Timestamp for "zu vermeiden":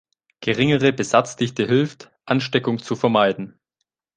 2.79-3.59